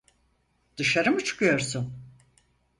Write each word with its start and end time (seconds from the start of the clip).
Dışarı 0.77 1.11
mı 1.11 1.23
çıkıyorsun? 1.23 1.93